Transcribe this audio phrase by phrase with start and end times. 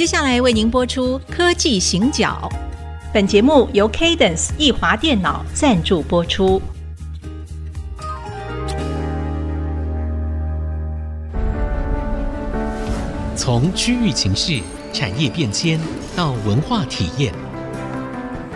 [0.00, 2.48] 接下来为您播出《科技行脚》，
[3.12, 6.62] 本节目由 Cadence 易华电脑赞助播出。
[13.36, 15.78] 从区域情势、产业变迁
[16.16, 17.34] 到文化体验，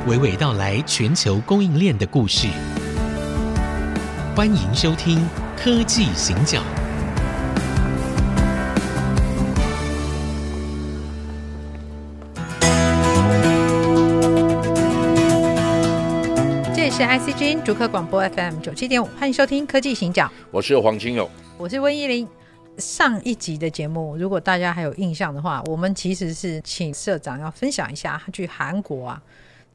[0.09, 2.49] 娓娓道来全球供应链的故事。
[4.35, 5.19] 欢迎收听
[5.63, 6.61] 《科技行脚》。
[16.97, 20.31] 是 ICG 逐客广播 FM 九七点五，欢迎收听科技行脚。
[20.53, 22.29] 我是黄清友，我是温依玲。
[22.79, 29.21] 上一集的节目，如果大家还有印象的话，我们其实是请社长要分享一下他去韩国啊，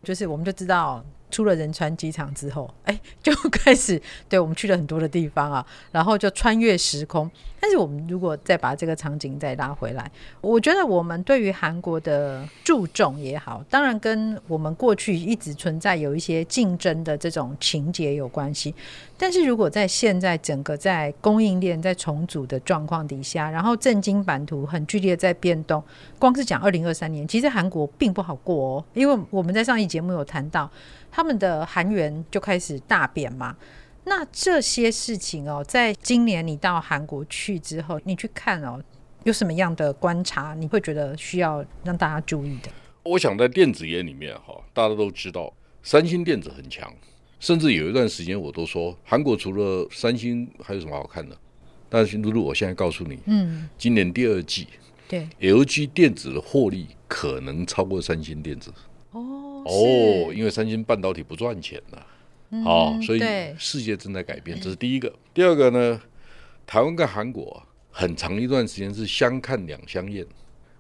[0.02, 1.04] 就是我们就知道。
[1.30, 7.30] 出了仁川机场之后，哎， 就开始对我们去了很多的地方啊，然后就穿越时空。
[7.62, 18.74] 但是我们如果再把这个场景再拉回来，我觉得我们对于韩国的注重也好，当然跟我们过去一直存在有一些竞争的这种情节有关系。
[19.18, 25.84] 但是如果在现在整个在供应链在重组的状况底下，然后政经版图很剧烈在变动，
[26.18, 30.72] 光是讲二零二三年，其实韩国并不好过哦，因为我们在上一节目有谈到。
[31.12, 33.56] 他们的韩元就开始大贬嘛，
[34.06, 38.82] 那这些事情哦，在今年你到韩国去之后，你去看哦，
[39.24, 40.54] 有什么样的观察？
[40.54, 42.70] 你会觉得需要让大家注意的？
[43.04, 46.94] 我想在电子业里面哈，大家都知道三星电子很强，
[47.40, 51.36] 甚至有一段时间我都说韩国除了三星还有什么好看的？
[51.92, 54.68] 但是露露，我现在告诉你，嗯，今年第二季
[55.08, 58.72] 对 LG 电子的获利可能超过三星电子
[59.12, 59.49] 哦。
[59.66, 62.08] 哦，因为三星半导体不赚钱了，
[62.52, 63.22] 嗯，哦，所以
[63.58, 65.14] 世界正在改变，这是第一个。
[65.34, 66.02] 第二个呢，
[66.66, 70.26] 台湾跟韩国很长一段时间是相看两相厌，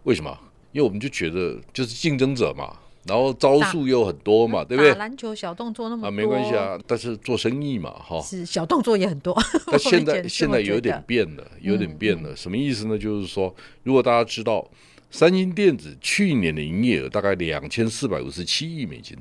[0.03, 0.37] 为什么？
[0.71, 4.93] 因为我们就觉得就是竞争者嘛，然后招数又很多嘛，对不对？
[4.95, 9.35] 篮球小动作那么多啊，没关系啊，但是做生意嘛，哈，是小动作也很多。
[9.65, 12.97] 但现在现在有点变了，有点变了，什么意思呢？
[12.97, 13.53] 就是说，
[13.83, 14.67] 如果大家知道。
[15.11, 19.17] 三星电子去年的营业额大概两千四百五十七亿美金，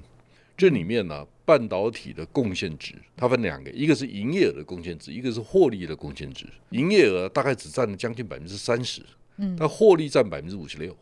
[0.56, 6.46] 这里面呢，半导体的贡献值它分两个，一个是营业额的贡献值，一个是获利的贡献值。
[6.70, 9.00] 营业额大概只占了将近百分之三十，
[9.38, 10.94] 嗯，但获利占百分之五十六，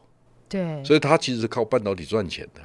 [0.48, 2.62] 对，所以它其实是靠半导体赚钱的。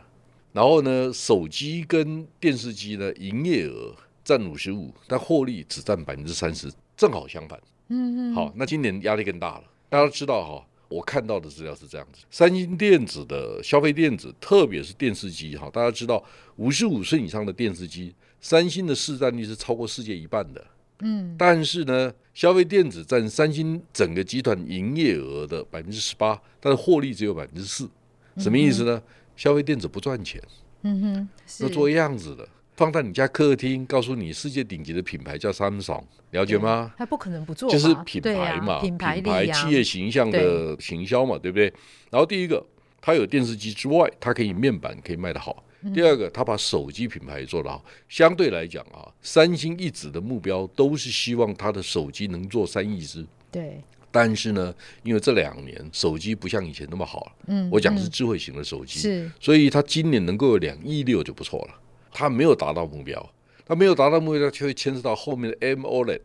[0.53, 7.59] 然后呢，手机跟电视机呢，营业额占五十五，但获利只占百分之三十，正好相反。
[7.87, 10.67] 嗯嗯，好，那今年压力更大了，大家都知道哈。
[10.91, 16.21] 我看到的资料是这样子：三星电子的消费电子，特别是电视机，哈，大家知道
[16.57, 20.63] 五十五寸以上的电视机，三星的市占率是超过世界一半的。
[20.99, 27.89] 嗯，但是呢，消费电子占三星整个集团营业额的百分之十八，但是获利只有百分之四，
[28.37, 29.01] 什么意思呢？
[29.35, 30.39] 消费电子不赚钱，
[30.83, 32.47] 嗯哼，是做样子的。
[32.75, 36.93] 放在你家客厅，告诉你世界顶级的品牌叫 Samsung，了解吗？
[36.97, 41.71] 他不可能不做，就是品牌嘛，啊、品牌、品牌企业形象的行销嘛，对，不对？
[42.09, 42.65] 然后第一个，
[43.01, 45.63] 它有电视机之外，它可以面板可以卖得好。
[45.83, 47.83] 嗯、第二个，它把手机品牌做得好。
[48.07, 53.25] 相对来讲啊，三星一直的目标都是希望他的手机能做三亿只。
[53.51, 53.81] 对。
[54.13, 61.73] 但是呢，因为这两年手机不像以前那么好了，嗯，我讲的是智慧型的手机，是、嗯，所以它今年能够有两亿六就不错了。
[62.11, 63.33] 他没有达到目标，
[63.65, 66.21] 它没有达到目标，就会牵涉到后面的 AMOLED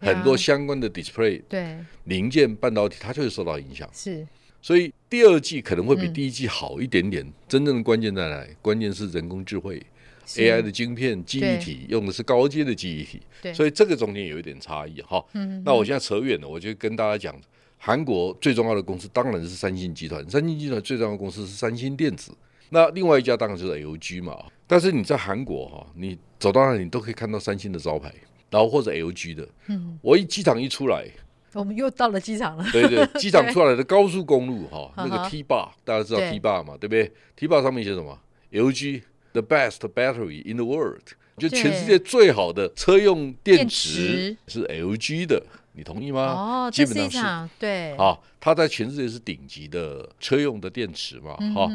[0.00, 1.76] 很多相关的 display 对。
[2.04, 3.88] 零件半导体，它就会受到影响。
[3.92, 4.26] 是，
[4.60, 7.26] 所以第二季可能会比第一季好一点点。
[7.48, 8.50] 真正的关键在哪里？
[8.60, 9.82] 关键是人工智慧
[10.26, 15.24] AI 的晶片记忆体用的是高阶的记忆体，所以这个中间有一点差异哈。
[15.64, 17.40] 那我现在扯远了，我就跟大家讲，
[17.78, 22.32] 韩国最重要的公司当然是三星集团，三星集团最重要的公司是三星电子。
[22.70, 24.36] 那另外一家当然就是 LG 嘛，
[24.66, 28.12] 但是你在韩国哈，你走到那里你都可以看到三星的招牌，
[28.50, 29.48] 然后或者 LG 的。
[29.68, 31.06] 嗯，我一机场一出来，
[31.54, 32.64] 我们又到了机场了。
[32.72, 38.18] 对对， 机场出来的高速公路哈，那个 T bar 大家知道 T bar 嘛，对不对？T bar 上面写什么
[38.52, 41.02] ？LG the best battery in the world，
[41.38, 45.42] 就全世界最好的车用电池是 LG 的。
[45.78, 46.22] 你同意吗？
[46.32, 51.70] 哦，基本上是对啊，它在全世界是顶级的车用的电池嘛，哈。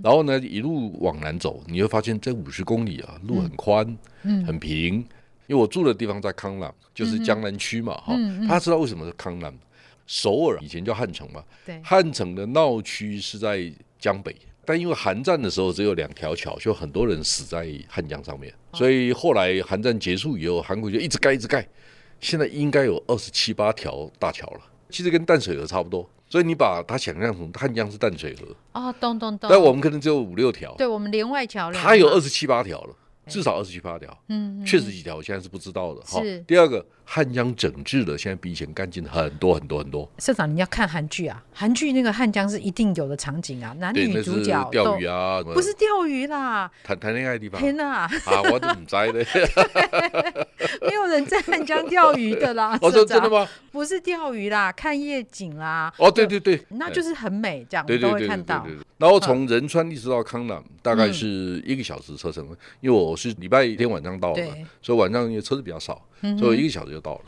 [0.00, 5.04] 然后呢，一路往南走，你会发现这五十公里啊，路很宽，嗯，很平。
[5.48, 8.46] 因为我住的地方在康南，就是江南区嘛，哈、嗯。
[8.46, 9.52] 他知道为什么是康南？
[10.06, 11.80] 首尔以前叫汉城嘛，对。
[11.82, 14.34] 汉城的闹区是在江北，
[14.64, 21.66] 但因为韩战的时候只有两条桥，就很多人死在汉江上面，所以后来韩战结束以后，韩国就一直盖，一直盖。
[22.20, 24.60] 现在应该有二十七八条大桥了，
[24.90, 26.08] 其实跟淡水河差不多。
[26.30, 29.48] 所以你把它想象成汉江是淡水河哦，懂懂懂。
[29.48, 32.94] 但我们可能只有五六条，对我们连外桥了，它有二十七八条了。
[33.28, 36.00] 至少二十七八条，嗯，确实几条，我现在是不知道的。
[36.02, 40.10] 哈，第二个，汉江整治的，现在比以前干净很多很多很多。
[40.18, 47.60] 社长，你要看韩剧啊，韩剧那个汉江是一定有的场景啊，男女主角钓鱼啊，不是钓鱼啦，谈谈恋爱的地方。
[47.60, 48.10] 天哪，啊，
[48.52, 49.24] 我都不知的，
[50.82, 52.78] 没有人在汉江钓鱼的啦。
[52.82, 53.46] 我说真的吗？
[53.70, 55.92] 不是钓鱼啦，看夜景啦。
[55.98, 58.66] 哦，对对对，那就是很美，这样都会看到。
[58.98, 62.44] 然后从仁川一直到康南，大概是一个小时车程，
[62.80, 64.46] 因为我是礼拜天晚上到的，
[64.80, 66.06] 所以晚上因为车子比较少，
[66.38, 67.24] 所以一个小时就到了。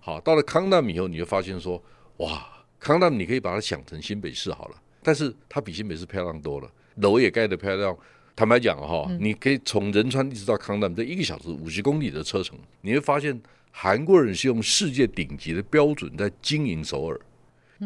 [0.00, 1.82] 好，到了康南以后，你就发现说，
[2.16, 2.46] 哇，
[2.80, 7.96] 康南你可以把它想成新北市好了，但是它比新北市漂亮多了，楼也盖得漂亮。
[8.36, 17.20] 坦白讲哈，你可以从仁川一直到康南这一个小时五十公里的车程，你会发现韩国人是用世界顶级的标准在经营首尔，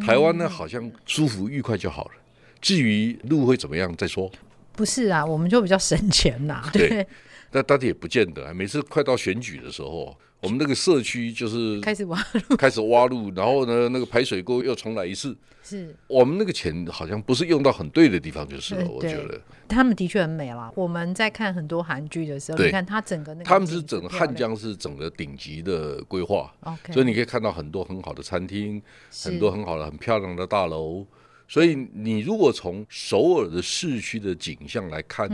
[0.00, 2.12] 台湾呢好像舒服愉快就好了。
[2.60, 4.28] 至于路会怎么样再说，
[4.72, 6.70] 不是啊，我们就比较省钱呐、啊。
[6.72, 7.06] 对，
[7.50, 8.52] 但大家也不见得啊。
[8.52, 15.36] 每次快到选举的时候，我们那个社区就是开始挖路，开始挖路，然后呢，那个排水沟又重来一次。
[15.60, 18.88] 是我们那个钱好像不是用到很对的地方，就是了。
[18.88, 20.72] 我觉得他们的确很美啦。
[20.74, 26.50] 我们在看很多韩剧的时候，你看他整个那个，他们是整个汉江是整个顶级的规划，
[26.90, 28.80] 所以你可以看到很多很好的餐厅，
[29.24, 31.04] 很多很好的很漂亮的大楼。
[31.48, 35.26] 所以，你如果从首尔的市区的景象来看，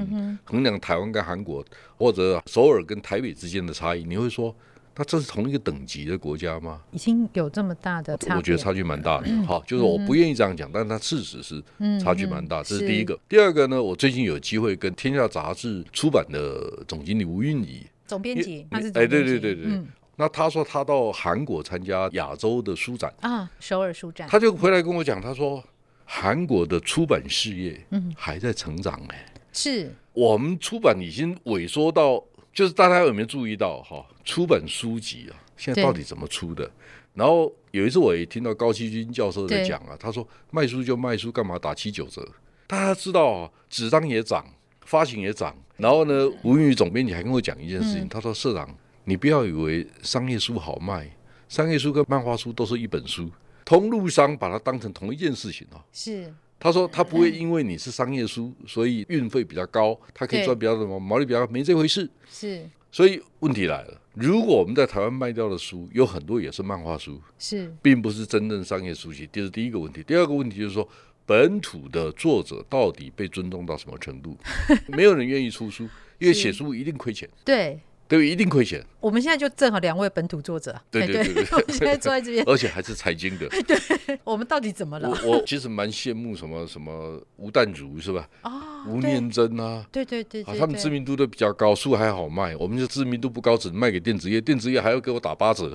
[0.45, 1.63] 衡量台湾跟韩国，
[1.97, 4.55] 或者首尔跟台北之间的差异，你会说，
[4.95, 6.81] 那这是同一个等级的国家吗？
[6.93, 8.37] 已经有这么大的差别？
[8.37, 9.27] 我觉得差距蛮大的。
[9.45, 11.61] 好，就是我不愿意这样讲，但是它事实是
[12.01, 12.63] 差距蛮大。
[12.63, 13.19] 这是第一个。
[13.29, 19.83] 第二个呢，我最近有机会跟《天下杂志》出版的总经理吴韵仪总编辑，他是哎，对对对对。
[20.15, 25.61] 那他说他到韩国参加亚洲的书展啊，首尔书展，他就回来跟我讲，他说。
[26.05, 27.85] 韩国的出版事业
[28.17, 32.23] 还在成长哎，是我们出版已经萎缩到，
[32.53, 34.05] 就是大家有没有注意到哈？
[34.25, 36.71] 出版书籍啊，现在到底怎么出的？
[37.15, 42.27] 然后有一次我也听到高希军教授在讲啊，他说卖书就卖书，干嘛打七九折？
[42.67, 44.45] 大家知道啊，纸张也涨，
[44.85, 45.57] 发行也涨。
[45.77, 48.69] 然后呢，吴云宇总编辑还跟我讲一件事情，他说社长，
[49.05, 51.11] 你不要以为商业书好卖，
[51.49, 53.31] 商业书跟漫画书都是一本书。
[53.65, 55.81] 通路商把它当成同一件事情哦。
[55.93, 62.09] 是，他说他不会因为你是商业书，所以运费比较高，他可以赚比较什么毛利比较高，没这回事。
[62.29, 70.03] 是，所以问题来了，如果我们在台湾卖掉的书有很多也是漫画书，是，并不是真正商业书籍，这是第一个问题。
[70.03, 70.89] 第二个问题就是说，
[71.27, 74.37] 本土的作者到底被尊重到什么程度？
[74.89, 75.89] 没有人愿意出书，
[76.19, 77.29] 因为写书一定亏钱。
[77.45, 77.81] 对。
[78.19, 78.85] 对，一定亏钱。
[79.01, 83.49] 我们现在就正好两位本土作者，对对对对，我们现在坐在这边， 而且还是财经的。
[83.67, 83.77] 对，
[84.25, 85.09] 我们到底怎么了？
[85.25, 88.29] 我我其实蛮羡慕什么什么吴淡如是吧？
[88.43, 92.57] 啊，吴念真啊，对对对，他们知名度都比较高，书还好卖。
[92.57, 95.73] 我们就知名度不高，只能卖给电子业， 电子业还要给我打八折，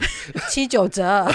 [0.49, 1.27] 七九折。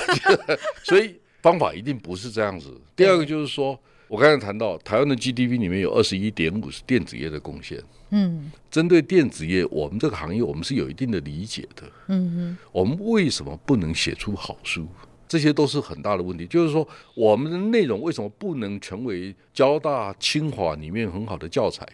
[0.83, 2.81] 所以方法一定不是这样子。
[2.97, 3.79] 第二个就是说，
[4.09, 7.83] 我刚才谈到台湾的 GDP 里面有二十一点五是电子业的贡献。
[8.11, 11.83] 嗯，针对电子业，我们这个行业我们是有一定的理解的。
[12.09, 14.87] 嗯哼，我们为什么不能写出好书？
[15.27, 16.47] 这些都是很大的问题。
[16.47, 21.85] 就是说，我们的内容为什么不能成为交大、清华里面很好的教材？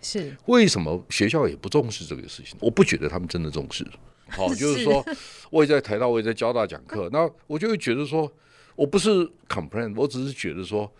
[0.00, 2.56] 是为什么学校也不重视这个事情？
[2.60, 3.84] 我不觉得他们真的重视。
[4.30, 5.04] 好，就是说，
[5.50, 8.30] 我也在台大，我也在交大讲课，那我就会觉得说，
[8.74, 10.90] 我不是 complain，我只是觉得说。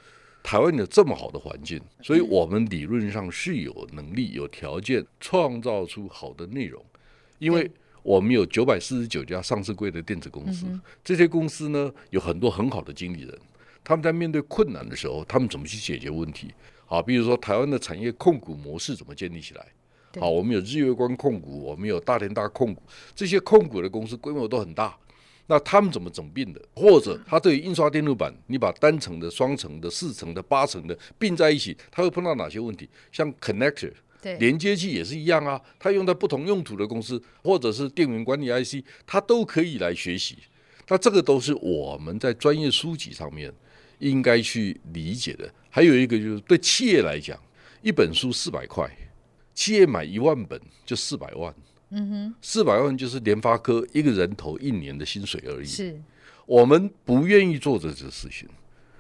[0.49, 6.83] 台湾有这么好的环境，所以我们理论上是有能力、有条件创造出好的内容，
[7.39, 7.71] 因为
[8.03, 10.65] 我们有九百四十九家上市柜的电子公司，
[11.05, 13.39] 这些公司呢有很多很好的经理人，
[13.85, 16.51] 他们在面对困难的时候，他们怎么去解决问题？
[16.87, 19.67] 好，比如说台湾的产业控股模式怎么建立起来？
[20.19, 22.83] 好，我们有日月光控股，我们有大连大控股，
[23.15, 24.97] 这些控股的公司规模都很大。
[25.51, 26.61] 那他们怎么整并的？
[26.75, 32.87] 或者他对于印刷电路板，你把单层的、双层的、四层的、八层的并在一起，它会碰到哪些问题？
[33.11, 33.91] 像 connector，
[34.21, 35.59] 对，连接器也是一样啊。
[35.79, 40.37] 它用在不同用途的公司，或者是电源管理 IC，它都可以来学习。
[40.87, 43.53] 那这个都是我们在专业书籍上面
[44.01, 45.51] 应该去理解的。
[45.71, 47.39] 还有一个就是对企业来讲，
[47.81, 48.87] 一本书四百块，
[49.55, 51.55] 企业买一万本就四百万。
[51.91, 55.65] 嗯哼，四百万就是联发科一个人头一年的薪水而已。
[55.65, 55.99] 是，
[56.47, 58.49] 我们不愿意做这件事情。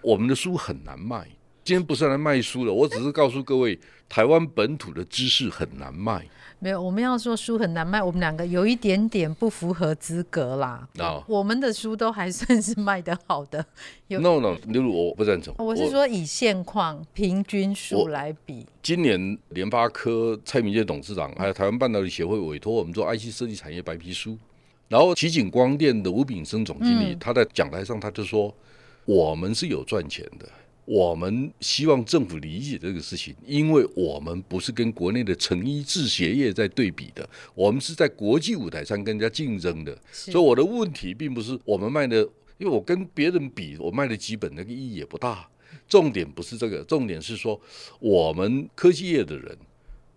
[0.01, 1.27] 我们的书很难卖，
[1.65, 6.27] 今天不是来卖书的，我只是告诉各位，台湾本土的知识很难卖。
[6.61, 10.89] 没有，我们要说书很难卖，我们两个有一点点不符合资格啦。
[10.99, 13.65] 啊，我们的书都还算是卖得好的。
[14.09, 15.55] 有 no no，例如我不赞成。
[15.59, 18.67] 我是说以现况平均数来比。
[18.83, 24.37] 今年联发科蔡明介董事长还有台湾半导体协会委托我们做 IC 设计产业白皮书，
[24.89, 28.53] 然后奇景光电的吴炳生总经理、嗯、他在讲台上他就说，
[29.05, 30.49] 我们是有赚钱的。
[30.91, 39.95] 我们希望政府理解这个事情，因为我们不是跟国内的成衣制鞋业在对比的，我们是在国际舞台上跟人家竞争的。
[40.11, 42.21] 所以我的问题并不是我们卖的，
[42.57, 45.47] 因为我跟别人比，我卖的基本那个意义也不大。
[45.87, 47.61] 重点不是这个，重点是说
[48.01, 49.59] 我们科技业的人，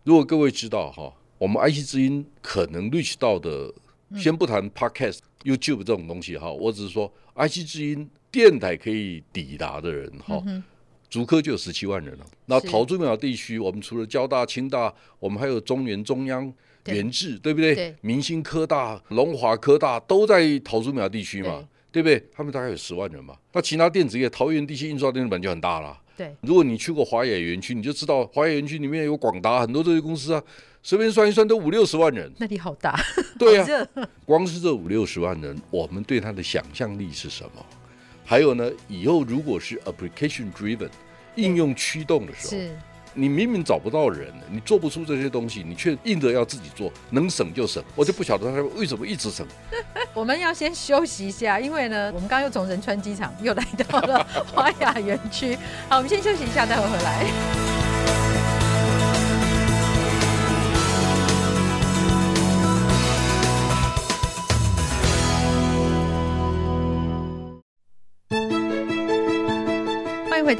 [0.05, 3.73] 如果各位知道哈，我们 IC 之音可能 reach 到的，
[4.15, 8.09] 先不谈 Podcast、YouTube 这种东西哈，我只是说 IC 之音。
[8.31, 10.41] 电台可以抵达的人哈，
[11.09, 12.25] 竹科就有十七万人了。
[12.45, 16.51] 那桃竹苗地区，我们除了交大、清大，我们还有中原、中央、
[16.85, 17.75] 元智，对不对？
[17.75, 17.95] 对。
[17.99, 22.23] 明星科大、龙华科大都在桃竹苗地区嘛，对，不对？
[22.31, 23.35] 他们大概有十万人嘛。
[23.51, 25.99] 那其他电子业，桃园地区印刷电子板就很大了。
[26.15, 26.33] 对。
[26.41, 30.41] 如果你去过华野园区，你就知道华野园区里面有广达，很多这些公司啊，
[30.81, 32.31] 随便算一算都五六十万人。
[32.37, 32.97] 那里好大。
[33.37, 33.87] 对啊，
[34.25, 37.65] 光是这五六十万人，我们对他的想象力是什么？
[38.31, 40.87] 还有呢，以后如果是 application driven
[41.35, 42.71] 应用驱动的时候，是
[43.13, 47.83] 你明明找不到人，你做不出这些东西，你却硬着要自己做，能省就省。
[47.93, 49.45] 我就不晓得他为什么一直省。
[50.15, 55.57] 我们要先休息一下，因为呢，我们刚刚又从仁川机场又来到了华雅园区。
[55.89, 57.60] 好，我们先休息一下，待会回来。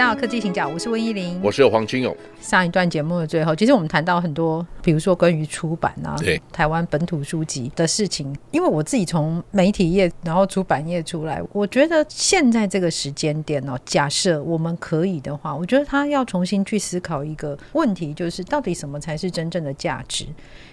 [0.01, 2.15] 到科技行脚，我是温依玲，我是黄金勇。
[2.41, 8.35] 上一段节目的最后，其实我们谈到很多，比如说关于出版啊，对台湾本土书籍的事情。
[8.49, 20.25] 因为我自己从媒体业，然后出版业出来，我觉得现在这个时间点哦，假设我们可以的话，我觉得他要重新去思考一个问题，就是到底什么才是真正的价值？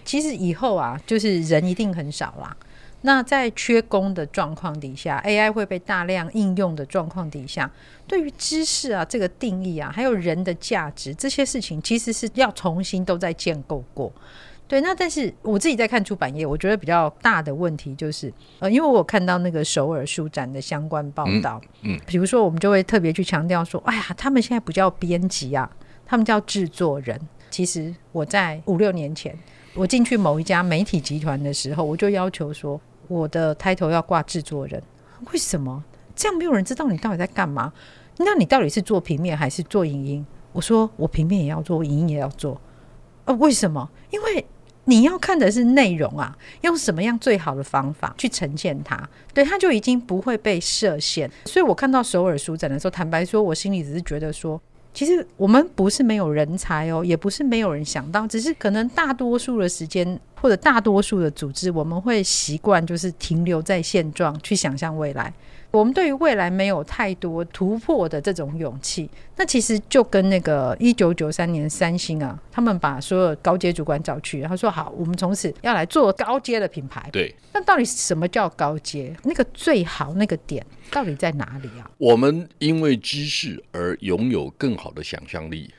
[0.07, 2.57] 其实以后啊，就是人一定很少啦。
[3.03, 7.71] 那在缺工的状况底下，AI 会被大量应用的状况底下，
[8.07, 14.13] 对于知识啊这个定义啊，还有人的价值这些事情，其实是要重新都在建构过。
[14.67, 25.71] 对，那但是我自己在看出版业，我觉得比较大的问题就是，呃，因为我看到那个首尔书展的相关报道，嗯，嗯，比如说我们就会特别去强调说，哎呀，他们现在不叫编辑啊，
[26.05, 27.19] 他们叫制作人。
[27.51, 29.35] 其实我在五六年前，
[29.73, 34.83] 我进去某一家媒体集团的时候，我就要求说，我的 title 要挂制作人。
[35.33, 35.83] 为什么？
[36.15, 37.73] 这样没有人知道你到底在干嘛？
[38.19, 40.27] 那你到底是做平面还是做影音？
[40.53, 42.61] 我说我平面也要做，影音也要做。
[43.25, 43.89] 呃，为什么？
[44.11, 44.45] 因为
[44.85, 51.31] 你要看的是内容啊，用什么样最好的方法去呈现它，对，它就已经不会被设限。
[51.45, 54.61] 所以我看到首尔书展的时候，坦白说，我心里只是觉得说。
[54.95, 65.33] 其实我们不是没有人才哦，也不是没有人想到，只是可能大多数的时间或者大多数的组织，我们会习惯就是停留在现状去想象未来。
[65.71, 77.07] 我们对于未来没有太多突破的这种勇气，那其实就跟那个一九九三年三星啊，他们把所有高阶主管找去，然后说好，我们从此要来做高阶的品牌。
[77.13, 79.15] 对，那到底什么叫高阶？
[79.25, 81.91] 那个最好那个点到底在哪里啊？
[81.99, 85.75] 我们因为知识而拥有更好的想象力，嗯，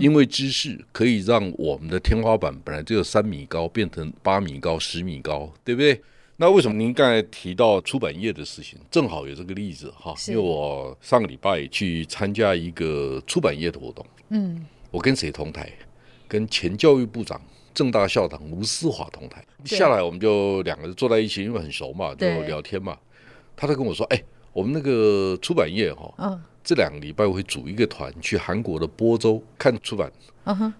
[0.00, 6.00] 因为知识可以让我们的天花板本来只有三米高，变成八米高、十米高，对不对？
[6.36, 10.14] 那为什么您刚才提到出版业的事情，正好有这个例子哈？
[10.28, 15.70] 因为我上个礼拜去参加一个出版业的活动，嗯，我跟谁同台？
[16.26, 17.40] 跟前教育部长、
[17.74, 19.44] 正大校长吴思华同台。
[19.66, 22.96] 下来我们就两个人坐在一起，因为很熟嘛，就聊天嘛。
[23.54, 24.20] 他就跟我说：“哎，
[24.54, 30.10] 我们那个出版业哈，嗯，这两个礼拜会组一个团去韩国的波州看出版。”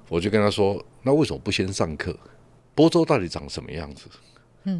[0.08, 2.16] 我就跟他说：“那为什么不先上课？
[2.74, 4.06] 波州到底长什么样子？”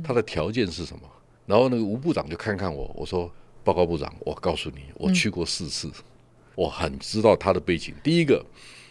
[0.04, 1.02] 他的条件是什么？
[1.44, 3.30] 然后那个吴部长就看看我，我说
[3.64, 5.90] ：“报告部长，我告诉你，我去过四次，
[6.54, 7.92] 我很知道他的背景。
[8.02, 8.44] 第一个，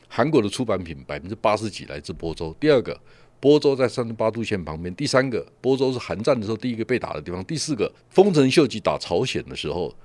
[0.09, 2.99] 韩国的出版品百分之八十几来自波州；第二个，
[3.39, 9.95] 波州在三十八度线旁边；第三个，波州是韩战的时候第一个被打的地方；第四个，丰臣秀吉打朝鲜的时候，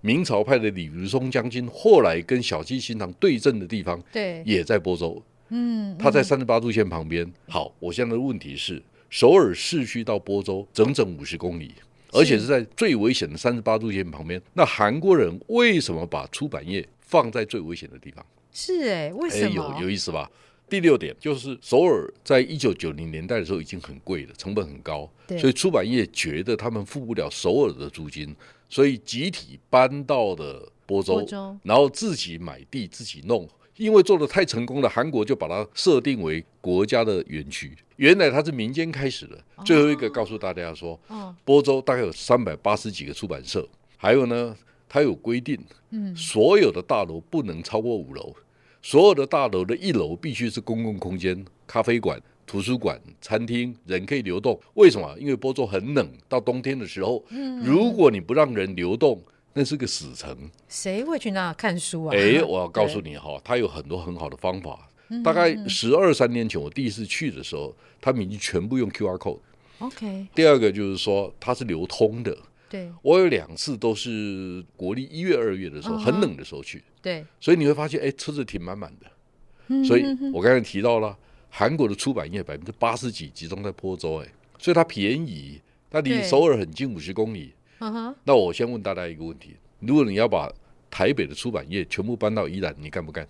[0.00, 5.22] 明朝派的李如松将军后来跟小西行长对阵的地方，对，也在播州。
[5.50, 7.30] 嗯，他在三十八度线旁边。
[7.48, 8.82] 好，我现在的问题是。
[9.10, 11.74] 首尔市区到播州整整五十公里，
[12.12, 14.40] 而且是在最危险的三十八度线旁边。
[14.54, 18.24] 那韩国人为什么把出版业放在最危险的地方。
[18.52, 19.74] 是哎，为什么？
[19.76, 20.30] 有有意思吧？
[20.70, 28.34] 第六点就是首尔在一九九零年代的时候已经很贵了，成本很高，所以出版业觉得他们付不了首尔的租金，
[28.68, 31.26] 所以集体搬到了波州，
[31.64, 33.46] 然后自己买地自己弄。
[33.76, 37.74] 因为做的太成功了，韩国就把它设定为国家的园区。
[37.96, 39.42] 原来它是民间开始的。
[39.64, 41.00] 最后一个告诉大家说，
[41.46, 44.54] 波州大概有三百八十几个出版社，还有呢，
[44.86, 45.58] 它有规定，
[45.92, 48.34] 嗯所有的大楼不能超过五楼，
[48.82, 54.58] 所有的大楼的一楼必须是公共空间，咖啡馆、图书馆、餐厅，人可以流动。
[54.74, 55.16] 为什么？
[55.18, 57.24] 因为波州很冷，到冬天的时候，
[57.62, 59.22] 如果你不让人流动。
[59.52, 62.14] 那是个死城，谁会去那看书啊？
[62.14, 64.88] 哎，我要告诉你哈，他有很多很好的方法。
[65.24, 69.40] 大概十二三年前我第一次去的时候，他们已经全部用 QR code。
[69.80, 70.28] OK。
[70.36, 72.38] 第二个就是说它是流通的。
[72.70, 72.90] 对。
[73.02, 76.82] 我有两次都是国历一月、二月的时候，很冷的时候去。
[77.02, 77.26] 对。
[77.38, 79.84] 所以你会发现，哎，车子停满满的。
[79.84, 81.14] 所以我刚才提到了，
[81.50, 85.60] 韩国的出版业百分之八十几集中在坡州，哎，所以它便宜，
[85.90, 87.52] 它离首尔很近，五十公里。
[87.80, 88.14] Uh.
[88.24, 90.52] 那我先问大家一个问题：如果你要把
[90.90, 93.26] 台北的出版业全部搬到宜兰，你干不干？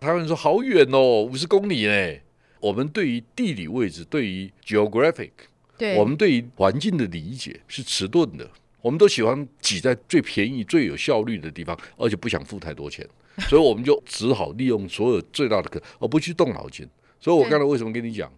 [0.00, 2.16] 台湾人说好远哦，五十公里呢。
[2.58, 5.30] 我们对于地理位置，对于 geographic，
[5.76, 8.48] 对我们对于环境的理解是迟钝的。
[8.82, 13.08] 我们都喜欢挤在最便宜、最有效率的地方，而且不想付太多钱，
[13.48, 16.86] 所以我们就只好利用所有最大的可，而不去动脑筋。
[17.18, 18.30] 所以我刚才为什么跟你讲，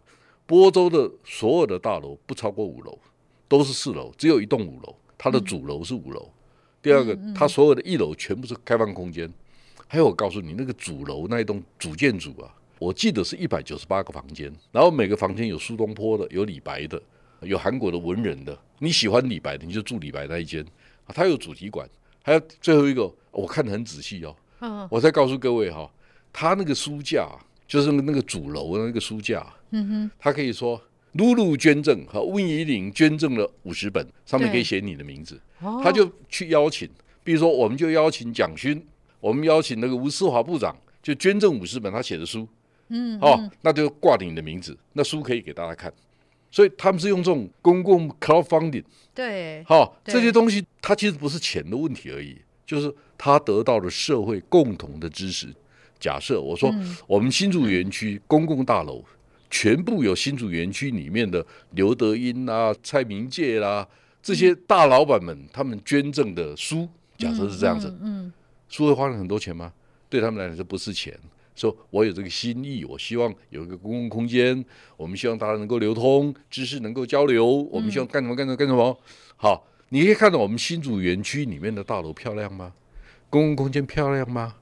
[0.46, 2.98] 波州的所有的大楼不超过五楼，
[3.48, 4.94] 都是四楼，只有一栋五楼。
[5.16, 6.28] 它的主楼是五楼，
[6.82, 9.32] 第二个，它所有的一楼全部是开放空间。
[9.86, 17.00] 还有，我告诉你，那个主楼那一栋主建筑啊，我记得是一百九十八个房间，然后每个房间有苏东坡的，有李白的，
[17.46, 18.58] 有韩国的文人的。
[18.78, 20.64] 你喜欢李白的，你就住李白那一间。
[21.08, 21.88] 他有主题馆，
[22.22, 24.88] 还有最后一个，我看得很仔细哦。
[24.90, 25.90] 我再告诉各位哈，
[26.32, 27.28] 他那个书架
[27.66, 30.80] 就是那个主楼的那个书架，嗯哼，他可以说。
[31.14, 35.40] 露露捐赠和温怡玲捐赠了五十本，上面可以写你的名字。
[35.60, 36.90] 他就去邀请，
[37.22, 38.84] 比如说，我们就邀请蒋勋，
[39.20, 42.48] 我们邀请那个吴思华部长，就捐赠五十本他写的书。
[42.88, 45.92] 嗯，哦，那就挂你的名字，那书可以给大家看。
[46.54, 48.84] 所以他们是用这种公共 crowdfunding。
[49.12, 55.52] 对，好，这些东西它其实不是钱的问题而已，就是他得到了社会共同的支持。
[55.98, 56.72] 假设我说，
[57.08, 59.04] 我们新竹园区公共大楼。
[59.50, 63.88] 全部有新竹园区里面的刘德英啊、蔡明介啦、啊、
[64.20, 68.32] 这些大老板们，他们捐赠的书，假设是这样子，嗯，嗯嗯
[68.68, 69.72] 书会花了很多钱吗？
[70.08, 71.16] 对他们来说不是钱，
[71.54, 74.64] 说我有这个心意，我希望有一个公共空间，
[74.96, 78.98] 我们希望大家能够流通，知识能够交流，我们希望干什么干什么干什么。
[79.36, 82.72] 好，你可以看到我们新竹园区里面的大楼漂亮吗？
[83.30, 84.56] 公共空间漂亮吗？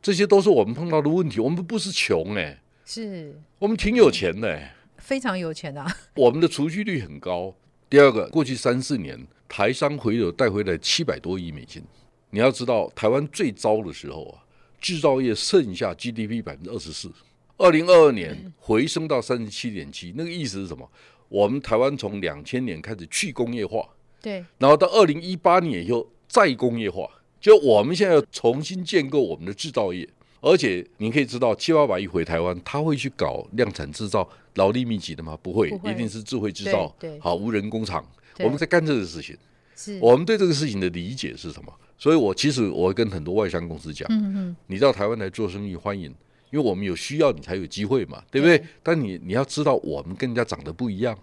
[0.00, 1.40] 这些都是我们碰到的问题。
[1.40, 2.58] 我们不是穷哎、欸。
[2.84, 4.60] 是我们挺有钱的，
[4.98, 5.84] 非常有钱啊！
[6.14, 7.52] 我们的储蓄率很高。
[7.90, 11.82] 第二个，过去三四年台商回流带回来七百多亿美金。
[12.30, 14.45] 你要知道，台湾最糟的时候啊，
[14.86, 17.10] 制造业剩下 GDP 百分之二十四。
[17.56, 20.88] 二零二二年回升到三十七点七，那个意思是什么？
[21.28, 23.84] 我们台湾从两千年开始去工业化，
[24.22, 30.08] 对，然后到二零一八年以后再工业化，就我们现在要重新建构我们的制造业。
[30.40, 35.36] 而且你可以知道，七八百亿回台湾，他会去搞量产制造、劳力密集的吗？
[35.42, 38.06] 不会，不会，一定是智慧制造，好无人工厂。
[38.38, 39.36] 我们在干这个事情，
[39.74, 41.72] 是我们对这个事情的理解是什么？
[41.98, 46.14] 所以我其实我会跟很多外商公司讲，嗯嗯你到台湾来做生意欢迎，
[46.50, 48.58] 因为我们有需要，你才有机会嘛，对不对？
[48.58, 51.16] 对，但你你要知道，我们跟人家长得不一样。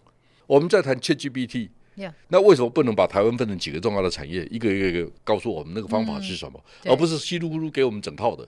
[0.48, 8.48] 我们在谈 ChatGPT，Yeah 那为什么不能把台湾分成几个重要的产业，一个一个一个告诉我们那个方法是什么，嗯、而不是稀里糊涂给我们整套的？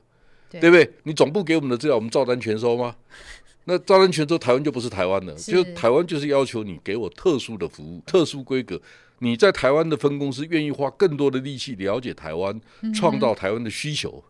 [0.49, 0.89] 对不对？
[1.03, 2.95] 你总部给我们的资料，我们照单全收吗？
[3.65, 5.33] 那照单全收，台湾就不是台湾了。
[5.35, 8.79] 就台湾就是要求你给我特殊的服务、特殊规格。
[9.19, 12.59] 你在台湾的分公司愿意花更多的力气了解台湾，
[12.93, 14.23] 创造台湾的需求，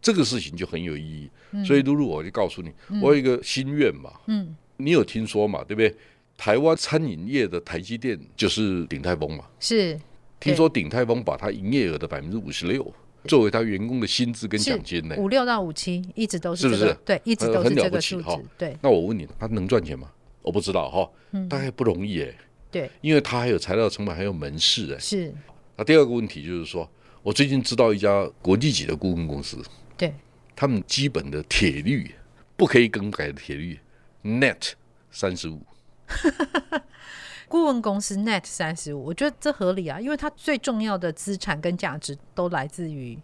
[0.00, 1.30] 这个事情就很有意义。
[1.52, 4.12] 嗯、所以露露，我就告诉你，我有一个心愿嘛。
[4.26, 5.62] 嗯，你有听说嘛？
[5.64, 5.94] 对不对？
[6.36, 9.44] 台湾餐饮业的台积电就是鼎泰丰嘛。
[9.60, 10.00] 是。
[10.40, 12.92] 听说鼎泰丰把它营业额的百分之五十六。
[13.28, 16.96] 作为他员工的薪资跟奖金呢，五六到五七一直都是，是不是？
[17.04, 18.28] 对，一直都是这个数字。
[18.58, 20.10] 对，那我问你，他能赚钱吗？
[20.42, 21.08] 我不知道哈，
[21.48, 22.34] 大概不容易哎。
[22.72, 24.98] 对，因为他还有材料成本，还有门市哎。
[24.98, 25.32] 是。
[25.76, 26.90] 那第二个问题就是说，
[27.22, 29.62] 我最近知道一家国际级的顾问公司，
[29.96, 30.14] 对，
[30.56, 32.14] 他们基本的铁律
[32.56, 33.78] 不可以更改的铁律
[34.24, 34.72] ，Net
[35.10, 35.60] 三十五。
[37.48, 43.18] 顾问公司 Net 三十五，我觉得这合理啊，因为它最重要的资产跟价值都来自于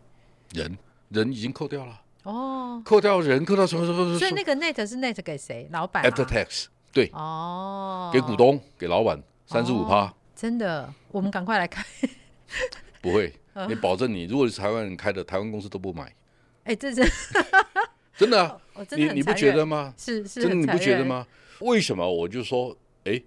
[0.53, 0.77] 人，
[1.09, 2.03] 人已经扣掉了。
[2.25, 4.19] 哦，扣掉人，扣掉什么什么什么。
[4.19, 5.67] 所以那个 net 是 net 给谁？
[5.71, 10.15] 老板 after tax 对哦，给股东给老板三十五趴。
[10.37, 11.83] 真的，我们赶快来开。
[13.01, 13.33] 不会，
[13.67, 16.15] 你保证你，如果是台湾人开的，台湾公司都不买。
[16.65, 17.03] 哎，这是
[18.15, 18.61] 真的啊！
[18.95, 19.95] 你你不觉得吗？
[19.97, 21.27] 是是，真的你不觉得吗？
[21.61, 22.07] 为什么？
[22.07, 23.19] 我就说，哎，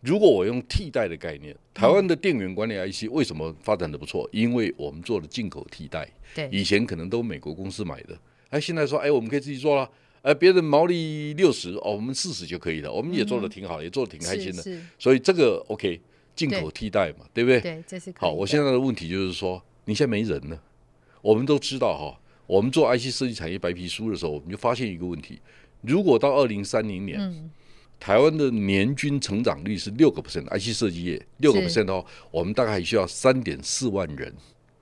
[0.00, 4.28] 如果我用替代的概念，台湾的电源管理 IC 为什么发展的不错？
[4.32, 6.10] 因为我们做了进口替代。
[6.34, 9.88] 对，以前可能都美国公司买的，哎，现在说，哎，我们可以自己做了，
[10.22, 14.80] 哎，别人毛利六十，哦，我们四十就可以了，我们也做的挺好，也做的挺开心的。
[14.98, 16.00] 所以这个 OK。
[16.36, 17.60] 进口替代嘛，对，对不对？
[17.60, 18.32] 对，这是好。
[18.32, 20.58] 我现在的问题就是说，你现在没人了。
[21.20, 25.38] 我们都知道哈，我们做 IC 设计产业白皮书的时候，我们就发现一个问题：
[25.82, 27.50] 如果到二零三零年，嗯、
[27.98, 34.32] 台湾的年均成长率是六个 percent，IC 设计业六个 percent 的话，我们大概还需要三点四万人。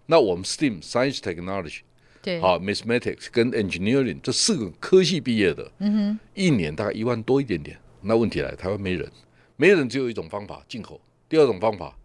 [0.06, 1.78] 那我们 STEAM Science Technology
[2.22, 7.78] 对，好 Mathematics 跟 Engineering 这四个科系毕业的，嗯哼，一年大概一万多一点点。
[8.00, 9.10] 那问题来，台湾没人，
[9.56, 11.00] 没人只有一种方法，进口。
[11.28, 11.96] 第二种方法，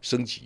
[0.00, 0.42] 升级，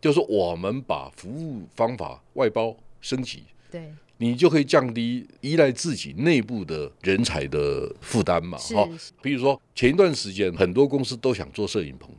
[0.00, 8.58] 就是我们把服务方法外包升级，对，你就可以降低依赖自己内部的人才的负担嘛。
[8.58, 8.88] 哈，
[9.22, 12.10] 比如说前一段时间很多公司都想做摄影棚，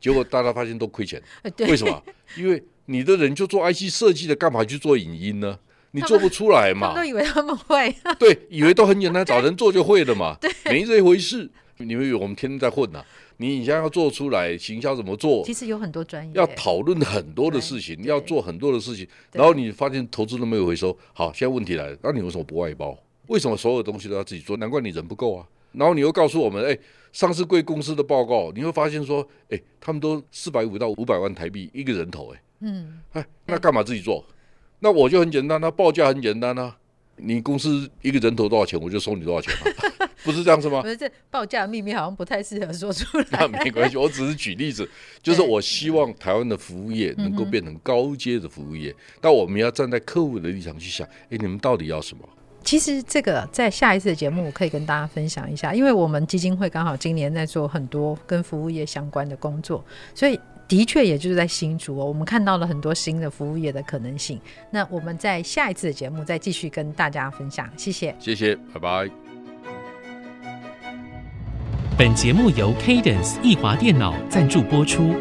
[0.00, 1.22] 结果大家发现都亏钱，
[1.60, 2.02] 为什么？
[2.36, 5.58] 因为你的人就做 IC 设计的，干嘛去做影音呢？
[5.94, 6.92] 你做不出来嘛？
[6.94, 10.36] 都以为他们会， 对，以为都很简单，找人做就会了嘛。
[10.42, 11.48] 对，没这一回事。
[11.76, 13.06] 你们以为我们天天在混呐、啊？
[13.36, 15.44] 你你现在要做出来，行销怎么做？
[15.44, 20.96] 其实有很多专业要讨论很多的事情，要做很多的事情，然后你发现投资都没有回收。
[21.12, 22.96] 好，现在问题来了，那你为什么不外包？
[23.28, 24.56] 为什么所有东西都要自己做？
[24.56, 25.46] 难怪你人不够啊！
[25.72, 26.78] 然后你又告诉我们，哎，
[27.12, 34.24] 上市贵公司的报告，你会发现说，哎，他们都四百五到五百万台币一个人头，哎，嗯，哎，那干嘛自己做？
[34.84, 36.76] 那我就很简单，那报价很简单啊。
[37.16, 40.82] 你公司一个人头多少钱，我就收你多少钱啊， 不是这样子吗？
[40.82, 43.26] 不是，这报价秘密好像不太适合说出来。
[43.32, 44.86] 那没关系，我只是举例子，
[45.22, 52.28] 就是我希望台湾的服务业能够变成高阶的服务业，但我们要站在客户的立场去想，哎，你们到底要什么？
[52.62, 59.82] 其实这个在下一次的节目我可以跟大家分享一下，因为我们基金会刚好今年在做很多跟服务业相关的工作，
[60.14, 60.38] 所以。
[60.66, 64.40] 的确，也就是在新竹哦，我们看到了很多新的服务业的可能性。
[64.70, 67.68] 那我们在下一次的节目再继续跟大家分享。
[67.76, 69.10] 谢谢，谢谢，拜拜。
[71.96, 75.14] 本节目由 Cadence 易华电脑赞助播出。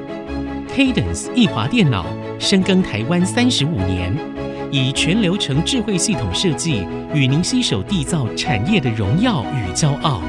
[0.69, 2.05] Cadence 易华电脑
[2.39, 4.11] 深耕台湾三十五年，
[4.71, 10.19] 以全流程智慧系统设计，与您携手缔造产业的荣耀与骄傲。